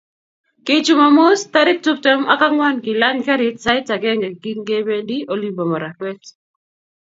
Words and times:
kii 0.65 0.83
jumamos, 0.85 1.39
tariik 1.53 1.79
tuptem 1.85 2.19
ak 2.33 2.39
angwan 2.47 2.75
kilay 2.83 3.17
karit 3.27 3.57
sait 3.65 3.87
agenge 3.95 4.29
kingebendi 4.43 5.17
olin 5.33 5.55
bo 5.57 5.63
Marakwet 5.71 6.23